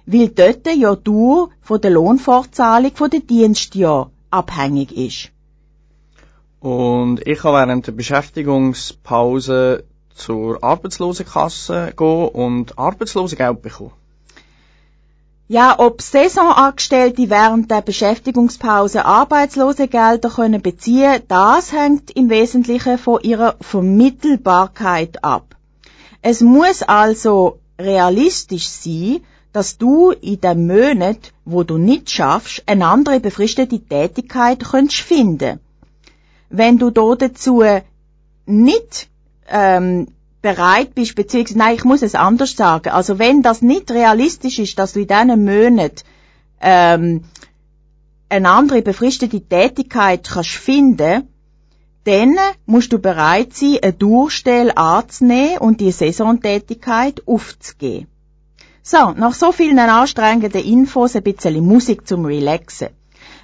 weil 0.04 0.28
dort 0.28 0.66
ja 0.66 0.96
Dauer 0.96 1.50
von 1.60 1.80
der 1.80 1.90
Lohnfortzahlung 1.92 2.92
von 2.94 3.10
den 3.10 3.26
Dienstjahren 3.26 4.10
abhängig 4.36 4.96
ist. 4.96 5.30
Und 6.60 7.26
ich 7.26 7.38
kann 7.38 7.54
während 7.54 7.86
der 7.86 7.92
Beschäftigungspause 7.92 9.84
zur 10.14 10.62
Arbeitslosenkasse 10.62 11.92
gehen 11.96 12.28
und 12.28 12.78
Arbeitslosengeld 12.78 13.62
bekommen. 13.62 13.92
Ja, 15.48 15.78
ob 15.78 16.02
Saisonangestellte 16.02 17.30
während 17.30 17.70
der 17.70 17.80
Beschäftigungspause 17.80 19.04
Arbeitslosengelder 19.04 20.28
können 20.28 20.60
beziehen, 20.60 21.22
das 21.28 21.72
hängt 21.72 22.10
im 22.10 22.30
Wesentlichen 22.30 22.98
von 22.98 23.20
ihrer 23.22 23.54
Vermittelbarkeit 23.60 25.22
ab. 25.22 25.54
Es 26.20 26.40
muss 26.40 26.82
also 26.82 27.60
realistisch 27.78 28.66
sein, 28.66 29.20
dass 29.56 29.78
du 29.78 30.10
in 30.10 30.38
dem 30.42 30.66
Monat, 30.66 31.32
wo 31.46 31.62
du 31.62 31.78
nicht 31.78 32.10
schaffst, 32.10 32.62
eine 32.66 32.88
andere 32.88 33.20
befristete 33.20 33.80
Tätigkeit 33.80 34.62
könntest 34.62 35.00
finden. 35.00 35.60
Wenn 36.50 36.76
du 36.76 36.90
da 36.90 37.14
dazu 37.14 37.64
nicht 38.44 39.08
ähm, 39.48 40.08
bereit 40.42 40.94
bist, 40.94 41.14
beziehungsweise, 41.14 41.58
nein, 41.58 41.74
ich 41.74 41.84
muss 41.84 42.02
es 42.02 42.14
anders 42.14 42.54
sagen, 42.54 42.90
also 42.90 43.18
wenn 43.18 43.40
das 43.40 43.62
nicht 43.62 43.90
realistisch 43.90 44.58
ist, 44.58 44.78
dass 44.78 44.92
du 44.92 45.00
in 45.00 45.08
diesen 45.08 45.44
Monaten 45.46 46.02
ähm, 46.60 47.24
eine 48.28 48.50
andere 48.50 48.82
befristete 48.82 49.40
Tätigkeit 49.40 50.28
kannst 50.28 50.50
finden, 50.50 51.28
dann 52.04 52.36
musst 52.66 52.92
du 52.92 52.98
bereit 52.98 53.54
sein, 53.54 53.78
eine 53.80 53.94
Durchstelle 53.94 54.76
anzunehmen 54.76 55.58
und 55.60 55.80
die 55.80 55.92
Saisontätigkeit 55.92 57.22
aufzugeben. 57.26 58.08
So, 58.88 59.10
nach 59.16 59.34
so 59.34 59.50
vielen 59.50 59.80
anstrengenden 59.80 60.62
Infos 60.62 61.16
ein 61.16 61.24
bisschen 61.24 61.66
Musik 61.66 62.06
zum 62.06 62.24
Relaxen. 62.24 62.90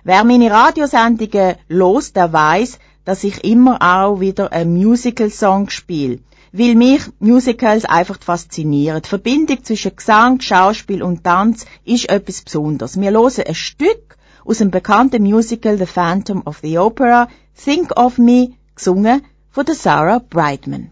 Wer 0.04 0.22
meine 0.22 0.52
Radiosendungen 0.52 1.56
lost, 1.66 2.14
der 2.14 2.32
weiß, 2.32 2.78
dass 3.04 3.24
ich 3.24 3.42
immer 3.42 3.82
auch 3.82 4.20
wieder 4.20 4.52
einen 4.52 4.72
Musical-Song 4.74 5.68
spiele. 5.68 6.20
Weil 6.52 6.76
mich 6.76 7.02
Musicals 7.18 7.84
einfach 7.84 8.20
faszinieren. 8.22 9.02
Die 9.02 9.08
Verbindung 9.08 9.64
zwischen 9.64 9.96
Gesang, 9.96 10.40
Schauspiel 10.40 11.02
und 11.02 11.24
Tanz 11.24 11.66
ist 11.84 12.08
etwas 12.08 12.42
Besonderes. 12.42 13.00
Wir 13.00 13.10
hören 13.10 13.44
ein 13.44 13.54
Stück 13.56 14.16
aus 14.44 14.58
dem 14.58 14.70
bekannten 14.70 15.24
Musical 15.24 15.76
The 15.76 15.86
Phantom 15.86 16.42
of 16.46 16.60
the 16.62 16.78
Opera, 16.78 17.26
Think 17.64 17.90
of 17.96 18.16
Me, 18.16 18.50
gesungen 18.76 19.22
von 19.50 19.66
Sarah 19.66 20.20
Brightman. 20.20 20.91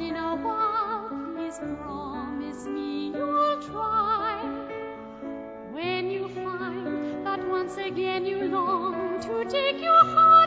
In 0.00 0.16
a 0.16 0.34
while, 0.36 1.10
please 1.34 1.58
promise 1.84 2.64
me 2.64 3.12
you'll 3.14 3.60
try. 3.60 4.40
When 5.72 6.10
you 6.10 6.28
find 6.28 7.26
that 7.26 7.46
once 7.46 7.76
again 7.76 8.24
you 8.24 8.38
long 8.48 9.20
to 9.20 9.44
take 9.44 9.80
your 9.80 10.04
heart 10.04 10.39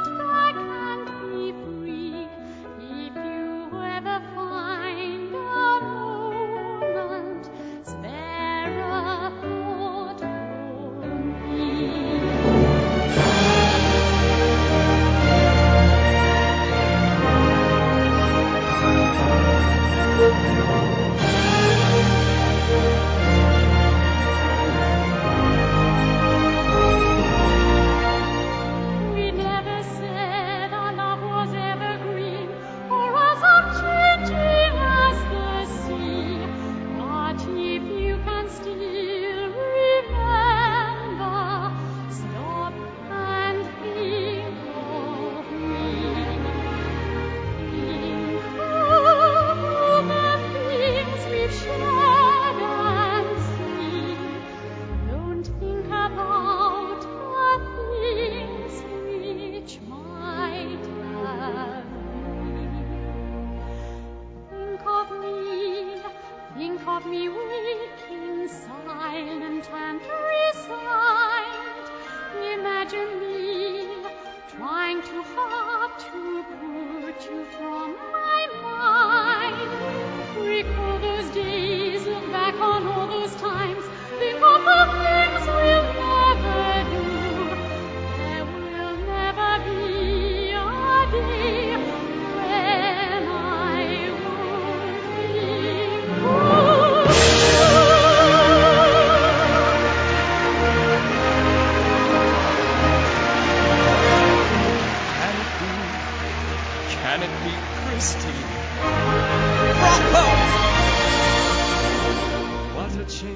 should 51.53 51.79
you. 51.81 51.92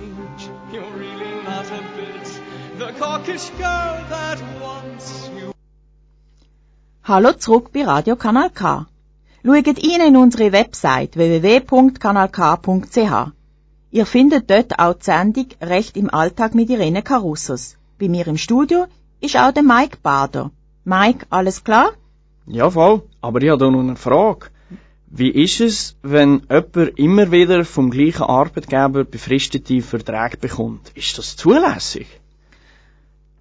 Change! 0.08 0.50
You're 0.74 0.92
really 1.04 1.34
not 1.44 1.66
a 1.72 1.82
bit 1.98 2.26
the 2.80 2.90
cockish 3.00 3.50
girl 3.58 3.96
that 4.10 4.40
once 4.62 5.30
you 5.38 5.52
Hallo 7.04 7.34
zurück 7.34 7.72
bei 7.74 7.86
Radio 7.86 8.16
Kanal 8.16 8.50
K. 8.50 8.86
Schaut 9.44 9.68
rein 9.68 10.02
in 10.08 10.18
unsere 10.18 10.52
Website 10.52 11.16
www.kanalk.ch. 11.16 13.32
Ihr 13.92 14.06
findet 14.06 14.50
dort 14.50 14.80
auch 14.80 14.94
die 14.94 15.06
Sendung 15.06 15.48
Recht 15.62 15.96
im 15.96 16.14
Alltag 16.14 16.54
mit 16.54 16.70
Irene 16.70 17.02
Carussos. 17.02 17.78
Bei 17.98 18.10
mir 18.10 18.28
im 18.28 18.38
Studio 18.38 18.88
ist 19.22 19.38
auch 19.38 19.54
der 19.54 19.64
Mike 19.64 20.00
Bader. 20.04 20.52
Mike, 20.84 21.26
alles 21.30 21.64
klar? 21.64 21.92
Ja, 22.46 22.70
voll. 22.70 23.04
Aber 23.22 23.42
ich 23.42 23.50
habe 23.50 23.60
da 23.60 23.72
noch 23.72 23.80
eine 23.80 23.96
Frage. 23.96 24.48
Wie 25.10 25.30
ist 25.30 25.62
es, 25.62 25.96
wenn 26.04 26.42
jemand 26.50 27.00
immer 27.00 27.32
wieder 27.32 27.64
vom 27.64 27.92
gleichen 27.92 28.24
Arbeitgeber 28.24 29.06
befristete 29.06 29.82
Verträge 29.82 30.38
bekommt? 30.38 30.92
Ist 30.96 31.18
das 31.18 31.38
zulässig? 31.38 32.08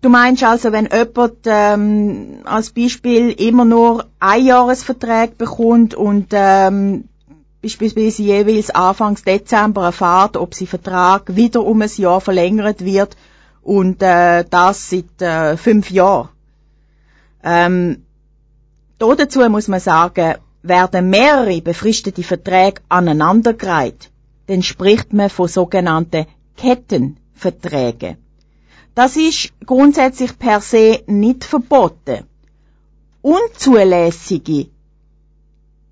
Du 0.01 0.09
meinst 0.09 0.45
also, 0.45 0.71
wenn 0.71 0.89
jemand 0.93 1.39
ähm, 1.47 2.41
als 2.45 2.71
Beispiel 2.71 3.33
immer 3.33 3.65
nur 3.65 4.07
Einjahresverträge 4.21 5.35
bekommt 5.37 5.95
und 5.95 6.29
ähm, 6.31 7.09
beispielsweise 7.61 8.23
jeweils 8.23 8.71
Anfangs 8.71 9.25
Dezember 9.25 9.87
erfahrt, 9.87 10.37
ob 10.37 10.55
sein 10.55 10.69
Vertrag 10.69 11.35
wieder 11.35 11.65
um 11.65 11.83
ein 11.83 11.91
Jahr 11.97 12.21
verlängert 12.21 12.85
wird 12.85 13.17
und 13.63 14.01
äh, 14.03 14.45
das 14.49 14.91
seit 14.91 15.21
äh, 15.21 15.57
fünf 15.57 15.91
Jahren. 15.91 16.29
Ähm, 17.43 18.03
da 18.99 19.13
dazu 19.15 19.41
muss 19.49 19.67
man 19.67 19.81
sagen, 19.81 20.37
werden 20.69 21.11
mehrere 21.11 21.61
befristete 21.61 22.23
Verträge 22.23 22.83
aneinandergereiht, 22.89 24.11
dann 24.47 24.63
spricht 24.63 25.13
man 25.13 25.31
von 25.31 25.49
sogenannten 25.49 26.27
Kettenverträgen. 26.57 28.17
Das 28.95 29.17
ist 29.17 29.53
grundsätzlich 29.67 30.39
per 30.39 30.61
se 30.61 31.03
nicht 31.07 31.45
verboten. 31.45 32.25
Unzulässige 33.21 34.69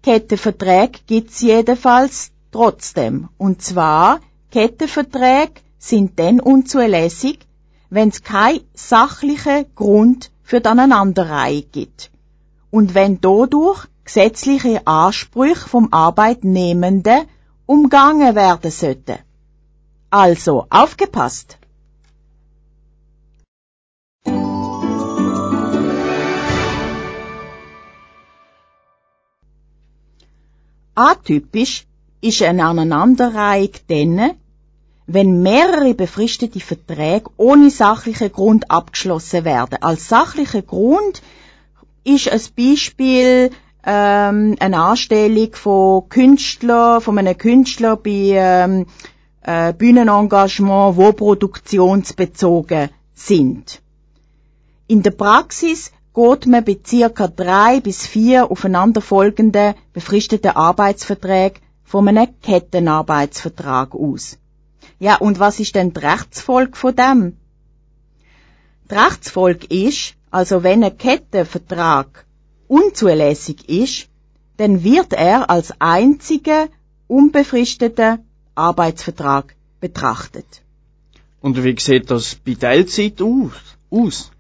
Kettenverträge 0.02 1.00
gibt's 1.06 1.40
jedenfalls 1.40 2.30
trotzdem. 2.52 3.28
Und 3.36 3.62
zwar, 3.62 4.20
Kettenverträge 4.50 5.60
sind 5.78 6.18
dann 6.18 6.40
unzulässig, 6.40 7.38
wenn 7.90 8.08
es 8.08 8.22
keinen 8.22 8.60
sachlichen 8.74 9.66
Grund 9.74 10.30
für 10.42 10.60
die 10.60 10.68
Aneinanderreihung 10.68 11.64
gibt. 11.72 12.10
Und 12.70 12.94
wenn 12.94 13.20
dadurch 13.20 13.86
gesetzliche 14.04 14.86
Ansprüche 14.86 15.68
vom 15.68 15.88
Arbeitnehmenden 15.92 17.26
umgangen 17.66 18.34
werden 18.34 18.70
sollten. 18.70 19.18
Also, 20.10 20.66
aufgepasst! 20.70 21.58
Atypisch 30.94 31.86
ist 32.20 32.42
eine 32.42 32.64
Aneinanderreihung 32.66 33.72
dann, 33.88 34.30
wenn 35.06 35.42
mehrere 35.42 35.94
befristete 35.94 36.60
Verträge 36.60 37.30
ohne 37.36 37.70
sachlichen 37.70 38.30
Grund 38.30 38.70
abgeschlossen 38.70 39.44
werden. 39.44 39.82
Als 39.82 40.08
sachlicher 40.08 40.62
Grund 40.62 41.20
ist 42.04 42.28
ein 42.28 42.40
Beispiel 42.56 43.50
ähm, 43.86 44.56
eine 44.60 44.78
Anstellung 44.78 45.54
von 45.54 46.08
Künstler, 46.08 47.00
von 47.00 47.18
einem 47.18 47.36
Künstler 47.36 47.96
bei 47.96 48.32
ähm, 48.32 48.86
äh, 49.42 49.72
Bühnenengagement, 49.72 50.96
wo 50.96 51.12
produktionsbezogen 51.12 52.90
sind. 53.14 53.82
In 54.86 55.02
der 55.02 55.10
Praxis 55.12 55.92
geht 56.14 56.46
man 56.46 56.64
bei 56.64 56.78
circa 56.86 57.28
drei 57.28 57.80
bis 57.80 58.06
vier 58.06 58.50
aufeinanderfolgenden 58.50 59.74
befristeten 59.92 60.52
Arbeitsverträgen 60.52 61.60
von 61.84 62.08
einem 62.08 62.28
Kettenarbeitsvertrag 62.40 63.94
aus. 63.94 64.38
Ja, 64.98 65.16
und 65.16 65.38
was 65.38 65.60
ist 65.60 65.74
denn 65.74 65.92
die 65.92 66.00
Rechtsfolge 66.00 66.76
von 66.76 66.94
dem? 66.94 67.36
Die 68.90 68.94
Rechtsfolge 68.94 69.66
ist, 69.66 70.14
also 70.30 70.62
wenn 70.62 70.84
ein 70.84 70.96
Kettenvertrag 70.96 72.24
unzulässig 72.68 73.68
ist, 73.68 74.08
dann 74.56 74.84
wird 74.84 75.12
er 75.12 75.50
als 75.50 75.72
einziger 75.80 76.68
unbefristeter 77.06 78.18
Arbeitsvertrag 78.54 79.54
betrachtet. 79.80 80.62
Und 81.40 81.62
wie 81.62 81.78
sieht 81.78 82.10
das 82.10 82.36
bei 82.36 82.54
Teilzeit 82.54 83.20
aus? 83.90 84.30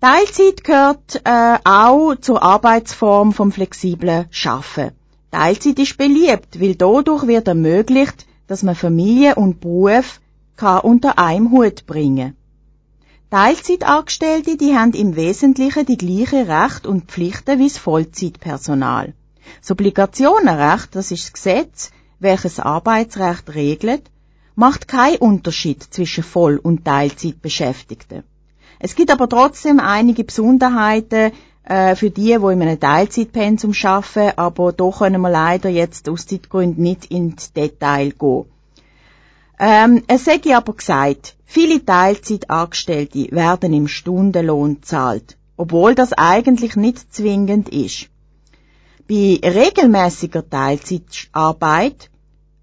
Teilzeit 0.00 0.62
gehört 0.62 1.20
äh, 1.24 1.58
auch 1.64 2.14
zur 2.20 2.42
Arbeitsform 2.42 3.32
vom 3.32 3.50
flexiblen 3.50 4.26
Schaffen. 4.30 4.92
Teilzeit 5.30 5.78
ist 5.78 5.98
beliebt, 5.98 6.60
weil 6.60 6.74
dadurch 6.74 7.26
wird 7.26 7.48
ermöglicht, 7.48 8.26
dass 8.46 8.62
man 8.62 8.74
Familie 8.74 9.34
und 9.34 9.60
Beruf 9.60 10.20
kann 10.56 10.80
unter 10.80 11.18
einem 11.18 11.50
Hut 11.50 11.86
bringen. 11.86 12.36
Teilzeitangestellte, 13.30 14.56
die 14.56 14.76
haben 14.76 14.92
im 14.92 15.16
Wesentlichen 15.16 15.84
die 15.84 15.96
gleichen 15.96 16.48
Rechte 16.48 16.88
und 16.88 17.06
Pflichten 17.06 17.58
wie 17.58 17.68
das 17.68 17.76
Vollzeitpersonal. 17.76 19.14
Das 19.60 19.70
Obligationenrecht, 19.72 20.94
das 20.94 21.10
ist 21.10 21.24
das 21.24 21.32
Gesetz, 21.32 21.90
welches 22.20 22.60
Arbeitsrecht 22.60 23.52
regelt, 23.52 24.10
macht 24.54 24.86
keinen 24.86 25.16
Unterschied 25.16 25.82
zwischen 25.82 26.22
Voll- 26.22 26.58
und 26.58 26.84
Teilzeitbeschäftigten. 26.84 28.22
Es 28.78 28.94
gibt 28.94 29.10
aber 29.10 29.28
trotzdem 29.28 29.80
einige 29.80 30.22
Besonderheiten 30.22 31.32
äh, 31.64 31.96
für 31.96 32.10
die, 32.10 32.40
wo 32.40 32.50
in 32.50 32.62
einem 32.62 32.78
Teilzeitpensum 32.78 33.72
arbeiten, 33.82 34.38
aber 34.38 34.72
da 34.72 34.88
können 34.90 35.20
wir 35.20 35.30
leider 35.30 35.68
jetzt 35.68 36.08
aus 36.08 36.28
Zeitgründen 36.28 36.82
nicht 36.82 37.06
ins 37.06 37.52
Detail 37.52 38.10
gehen. 38.10 38.44
Ähm, 39.58 40.02
es 40.06 40.26
ich 40.26 40.54
aber 40.54 40.74
gesagt, 40.74 41.36
viele 41.46 41.84
Teilzeitangestellte 41.84 43.28
werden 43.30 43.72
im 43.72 43.88
Stundenlohn 43.88 44.82
zahlt, 44.82 45.38
obwohl 45.56 45.94
das 45.94 46.12
eigentlich 46.12 46.76
nicht 46.76 47.12
zwingend 47.14 47.70
ist. 47.70 48.08
Bei 49.08 49.40
regelmäßiger 49.42 50.48
Teilzeitarbeit 50.50 52.10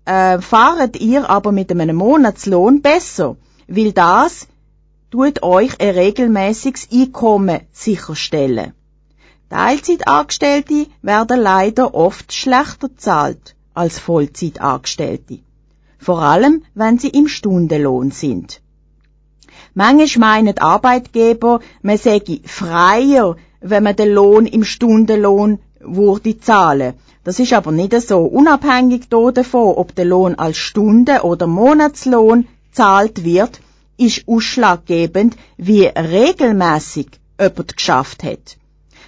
äh, 0.06 0.40
fahret 0.40 1.00
ihr 1.00 1.30
aber 1.30 1.52
mit 1.52 1.72
einem 1.72 1.96
Monatslohn 1.96 2.82
besser, 2.82 3.38
weil 3.68 3.92
das 3.94 4.48
tut 5.10 5.42
euch 5.42 5.80
ein 5.80 5.96
regelmäßiges 5.96 6.90
Einkommen 6.92 7.62
sicherstellen. 7.72 8.74
Teilzeitangestellte 9.50 10.88
werden 11.02 11.40
leider 11.40 11.96
oft 11.96 12.34
schlechter 12.34 12.96
zahlt 12.98 13.56
als 13.74 14.00
Vollzeitangestellte. 14.00 15.40
Vor 16.06 16.22
allem, 16.22 16.64
wenn 16.76 17.00
sie 17.00 17.10
im 17.20 17.28
Stundenlohn 17.30 18.12
sind. 18.12 18.62
Manchmal 19.74 20.44
meinen 20.44 20.58
Arbeitgeber, 20.58 21.62
man 21.82 21.98
sei 21.98 22.22
freier, 22.46 23.38
wenn 23.62 23.84
man 23.84 23.96
den 23.96 24.12
Lohn 24.14 24.46
im 24.46 24.66
Stundenlohn 24.66 25.60
würde 25.80 26.40
zahlen. 26.40 26.96
Das 27.24 27.40
ist 27.40 27.54
aber 27.54 27.72
nicht 27.72 27.94
so. 28.02 28.20
Unabhängig 28.20 29.08
davon, 29.10 29.76
ob 29.78 29.96
der 29.96 30.04
Lohn 30.04 30.36
als 30.36 30.58
Stunde- 30.58 31.24
oder 31.24 31.48
Monatslohn 31.48 32.48
zahlt 32.74 33.24
wird, 33.24 33.62
ist 33.96 34.28
ausschlaggebend, 34.28 35.38
wie 35.56 35.86
regelmäßig 35.86 37.08
jemand 37.40 37.78
geschafft 37.78 38.24
hat. 38.24 38.58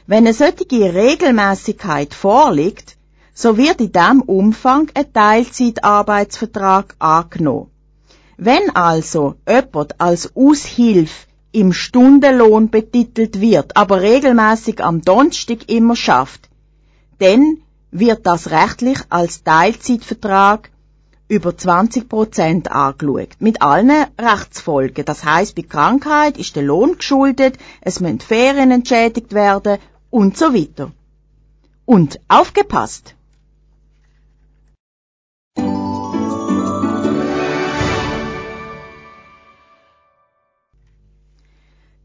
Wenn 0.08 0.26
eine 0.26 0.34
solche 0.34 0.94
Regelmäßigkeit 0.94 2.14
vorliegt, 2.14 2.96
so 3.38 3.58
wird 3.58 3.82
in 3.82 3.92
diesem 3.92 4.22
Umfang 4.22 4.90
ein 4.94 5.12
Teilzeitarbeitsvertrag 5.12 6.96
angenommen. 7.00 7.70
Wenn 8.38 8.74
also 8.74 9.36
jemand 9.48 10.00
als 10.00 10.36
Aushilfe 10.36 11.28
im 11.52 11.74
Stundenlohn 11.74 12.70
betitelt 12.70 13.42
wird, 13.42 13.76
aber 13.76 14.02
regelmäßig 14.02 14.82
am 14.82 15.02
Donnerstag 15.02 15.70
immer 15.70 15.98
schafft, 15.98 16.50
dann 17.20 17.58
wird 17.92 18.26
das 18.26 18.52
rechtlich 18.52 19.00
als 19.10 19.44
Teilzeitvertrag 19.44 20.72
über 21.28 21.58
20 21.58 22.08
Prozent 22.08 22.72
angeschaut. 22.72 23.36
Mit 23.40 23.62
allen 23.62 24.06
Rechtsfolgen. 24.18 25.04
Das 25.04 25.26
heißt, 25.26 25.56
bei 25.56 25.64
Krankheit 25.64 26.38
ist 26.38 26.56
der 26.56 26.64
Lohn 26.64 26.98
geschuldet, 26.98 27.58
es 27.82 28.00
müssen 28.00 28.20
Ferien 28.20 28.72
entschädigt 28.72 29.34
werden 29.34 29.78
und 30.10 30.38
so 30.38 30.54
weiter. 30.54 30.92
Und 31.86 32.20
aufgepasst! 32.28 33.15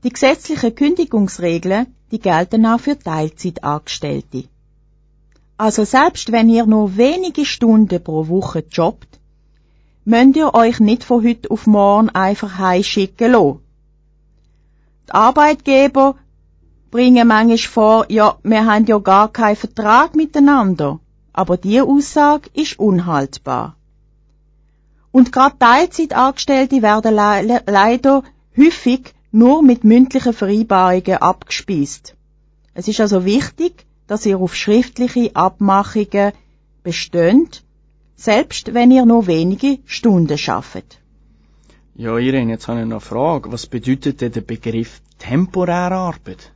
Die 0.02 0.08
gesetzlichen 0.08 0.74
Kündigungsregeln, 0.74 1.94
die 2.10 2.20
gelten 2.20 2.64
auch 2.64 2.80
für 2.80 2.98
Teilzeitangestellte. 2.98 4.44
Also 5.58 5.84
selbst 5.84 6.32
wenn 6.32 6.48
ihr 6.48 6.64
nur 6.64 6.96
wenige 6.96 7.44
Stunden 7.44 8.02
pro 8.02 8.28
Woche 8.28 8.64
jobbt, 8.70 9.20
müsst 10.06 10.36
ihr 10.36 10.54
euch 10.54 10.80
nicht 10.80 11.04
von 11.04 11.22
heute 11.22 11.50
auf 11.50 11.66
morgen 11.66 12.08
einfach 12.08 12.56
heimschicken 12.56 13.32
lassen. 13.32 13.60
Die 15.06 15.12
Arbeitgeber 15.12 16.14
bringen 16.90 17.28
manchmal 17.28 17.58
vor, 17.58 18.06
ja, 18.10 18.38
wir 18.42 18.64
haben 18.64 18.86
ja 18.86 18.98
gar 18.98 19.30
keinen 19.30 19.56
Vertrag 19.56 20.16
miteinander. 20.16 20.98
Aber 21.32 21.56
die 21.56 21.80
Aussage 21.80 22.48
ist 22.54 22.78
unhaltbar. 22.78 23.76
Und 25.12 25.30
gerade 25.30 25.58
Teilzeitangestellte 25.58 26.82
werden 26.82 27.14
le 27.14 27.62
leider 27.66 28.22
häufig 28.56 29.14
nur 29.32 29.62
mit 29.62 29.84
mündlichen 29.84 30.32
Vereinbarungen 30.32 31.16
abgespeist. 31.16 32.14
Es 32.74 32.88
ist 32.88 33.00
also 33.00 33.24
wichtig, 33.24 33.86
dass 34.06 34.26
ihr 34.26 34.38
auf 34.38 34.54
schriftliche 34.54 35.30
Abmachungen 35.34 36.32
bestönt, 36.82 37.62
selbst 38.16 38.74
wenn 38.74 38.90
ihr 38.90 39.06
nur 39.06 39.26
wenige 39.26 39.78
Stunden 39.86 40.36
schafft. 40.36 40.98
Ja, 41.94 42.16
Irene, 42.16 42.52
jetzt 42.52 42.66
habe 42.66 42.80
ich 42.80 42.86
noch 42.86 42.96
eine 42.96 43.00
Frage. 43.00 43.52
Was 43.52 43.66
bedeutet 43.66 44.20
denn 44.20 44.32
der 44.32 44.40
Begriff 44.40 45.00
temporäre 45.18 45.94
Arbeit? 45.94 46.52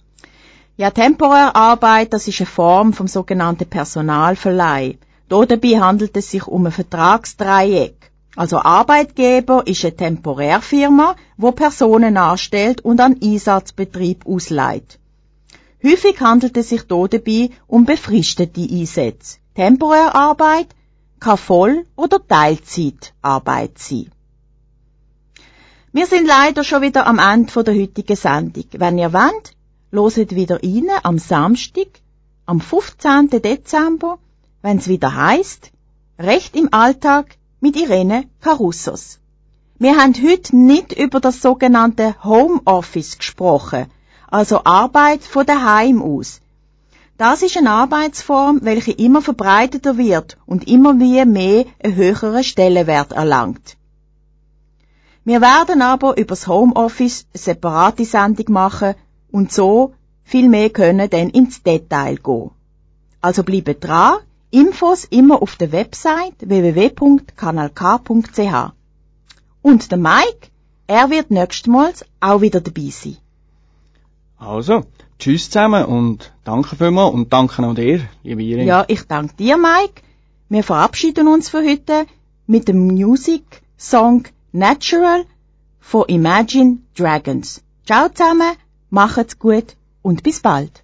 Ja, 0.77 0.91
temporäre 0.91 1.55
Arbeit, 1.55 2.13
das 2.13 2.27
ist 2.27 2.41
eine 2.41 2.47
Form 2.47 2.93
vom 2.93 3.07
sogenannten 3.07 3.69
Personalverleih. 3.69 4.99
Dabei 5.29 5.81
handelt 5.81 6.17
es 6.17 6.31
sich 6.31 6.47
um 6.47 6.67
ein 6.67 6.73
Vertragsdreieck. 6.73 8.04
Also 8.37 8.59
Arbeitgeber 8.59 9.67
ist 9.67 9.85
eine 9.85 9.97
Temporärfirma, 9.97 11.15
wo 11.37 11.53
Personen 11.53 12.17
anstellt 12.17 12.81
und 12.81 13.01
an 13.01 13.17
Einsatzbetrieb 13.23 14.27
ausleiht. 14.27 14.99
Häufig 15.85 16.21
handelt 16.21 16.57
es 16.57 16.71
sich 16.71 16.83
dabei 16.85 17.51
um 17.67 17.85
befristete 17.85 18.63
Einsätze. 18.63 19.39
Temporärarbeit 19.55 20.69
kann 21.21 21.39
Voll- 21.39 21.87
oder 21.95 22.27
Teilzeitarbeit 22.27 23.79
sein. 23.79 24.11
Wir 25.93 26.07
sind 26.07 26.27
leider 26.27 26.65
schon 26.65 26.83
wieder 26.83 27.07
am 27.07 27.21
Ende 27.21 27.63
der 27.63 27.75
heutigen 27.75 28.17
Sendung. 28.17 28.65
Wenn 28.73 28.99
ihr 28.99 29.13
wollt, 29.13 29.55
loset 29.93 30.35
wieder 30.35 30.61
rein 30.61 30.89
am 31.05 31.19
Samstag, 31.19 31.87
am 32.47 32.61
15. 32.61 33.29
Dezember, 33.31 34.19
wenn 34.61 34.79
es 34.79 34.89
wieder 34.89 35.15
heißt, 35.15 35.71
Recht 36.19 36.57
im 36.57 36.73
Alltag 36.73 37.37
mit 37.65 37.77
Irene 37.77 38.25
Carussos. 38.43 39.21
Wir 39.79 39.97
haben 39.97 40.13
heute 40.23 40.55
nicht 40.55 40.93
über 40.93 41.19
das 41.19 41.41
sogenannte 41.41 42.15
Homeoffice 42.23 43.17
gesprochen, 43.17 43.87
also 44.31 44.65
Arbeit 44.65 45.23
von 45.23 45.47
daheim 45.47 46.03
aus. 46.03 46.43
Das 47.17 47.41
ist 47.41 47.57
eine 47.57 47.71
Arbeitsform, 47.71 48.59
welche 48.65 48.93
immer 48.93 49.23
verbreiteter 49.23 49.97
wird 49.97 50.37
und 50.45 50.69
immer 50.69 51.01
wie 51.01 51.25
mehr 51.25 51.65
einen 51.83 51.97
höheren 51.97 52.45
Stellenwert 52.45 53.13
erlangt. 53.13 53.79
Wir 55.25 55.41
werden 55.41 55.81
aber 55.81 56.19
übers 56.19 56.47
Homeoffice 56.47 57.25
eine 57.33 57.45
separate 57.45 58.05
Sendung 58.05 58.53
machen 58.53 58.95
und 59.33 59.53
so 59.53 59.95
viel 60.23 60.51
mehr 60.51 60.69
können 60.69 61.09
dann 61.09 61.31
ins 61.31 61.63
Detail 61.63 62.17
gehen. 62.17 62.51
Also 63.23 63.43
bleibe 63.43 63.75
dran, 63.75 64.19
Infos 64.55 65.05
immer 65.05 65.43
auf 65.43 65.57
der 65.57 65.73
Website 65.73 66.37
www.kanalk.ch. 66.39 68.73
Und 69.63 69.91
der 69.91 69.99
Mike, 69.99 70.49
er 70.87 71.11
wird 71.11 71.33
nächstmals 71.33 72.05
auch 72.21 72.41
wieder 72.41 72.61
dabei 72.61 72.91
sein. 72.91 73.17
Also, 74.39 74.85
tschüss 75.19 75.51
zusammen 75.51 75.85
und 75.87 76.33
danke 76.45 76.77
vielmals 76.77 77.15
und 77.15 77.33
danke 77.33 77.67
auch 77.67 77.75
dir, 77.75 78.09
liebe 78.23 78.43
Irene. 78.43 78.67
Ja, 78.67 78.85
ich 78.87 79.03
danke 79.09 79.35
dir, 79.35 79.57
Mike. 79.57 80.03
Wir 80.49 80.63
verabschieden 80.63 81.27
uns 81.27 81.49
für 81.49 81.65
heute 81.65 82.07
mit 82.47 82.69
dem 82.69 82.87
Music 82.87 83.63
Song 83.77 84.23
Natural 84.53 85.25
von 85.81 86.05
Imagine 86.07 86.79
Dragons. 86.97 87.61
Ciao 87.87 88.09
zusammen, 88.09 88.53
macht's 88.91 89.41
gut 89.41 89.75
und 90.03 90.23
bis 90.23 90.39
bald. 90.41 90.84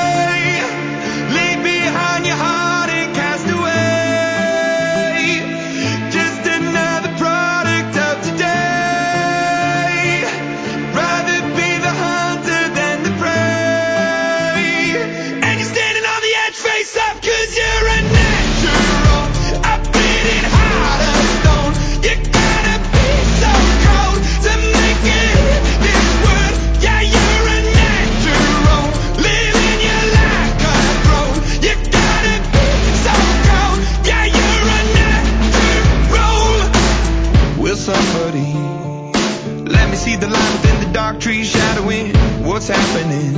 See 40.01 40.15
the 40.15 40.27
light 40.27 40.51
within 40.53 40.87
the 40.87 40.93
dark 40.93 41.19
trees 41.19 41.47
shadowing 41.47 42.11
what's 42.43 42.67
happening? 42.67 43.33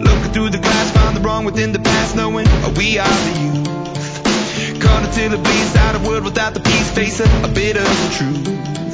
Looking 0.00 0.32
through 0.32 0.48
the 0.48 0.58
glass, 0.58 0.90
found 0.92 1.14
the 1.14 1.20
wrong 1.20 1.44
within 1.44 1.72
the 1.72 1.78
past, 1.78 2.16
knowing 2.16 2.46
we 2.74 2.98
are 2.98 3.16
the 3.26 3.34
youth. 3.42 4.80
Caught 4.80 5.04
until 5.04 5.34
it 5.34 5.42
bleeds 5.42 5.76
out 5.76 5.94
of 5.94 6.06
world 6.06 6.24
without 6.24 6.54
the 6.54 6.60
peace, 6.60 6.90
face 6.92 7.20
a, 7.20 7.24
a 7.44 7.48
bit 7.48 7.76
of 7.76 7.84
the 7.84 8.14
truth. 8.16 8.91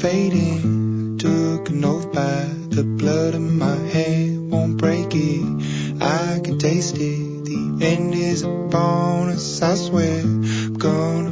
Fading. 0.00 1.18
Took 1.18 1.68
an 1.68 1.84
oath 1.84 2.10
by 2.12 2.44
the 2.70 2.84
blood 2.84 3.34
in 3.34 3.58
my 3.58 3.76
hand, 3.76 4.50
won't 4.50 4.78
break 4.78 5.08
it. 5.12 6.02
I 6.02 6.40
can 6.42 6.58
taste 6.58 6.96
it. 6.96 7.44
The 7.44 7.84
end 7.84 8.14
is 8.14 8.42
upon 8.42 9.28
us, 9.28 9.60
I 9.60 9.74
swear. 9.74 10.20
I'm 10.20 10.74
gonna. 10.74 11.29